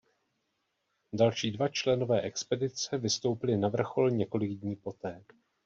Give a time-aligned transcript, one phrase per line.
[1.13, 5.23] Další dva členové expedice vystoupili na vrchol několik dní poté.